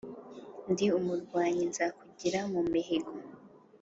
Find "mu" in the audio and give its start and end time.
2.51-2.61